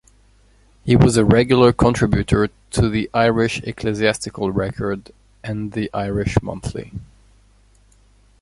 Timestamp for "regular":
1.23-1.71